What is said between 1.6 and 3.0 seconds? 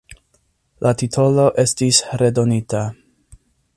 estis redonita.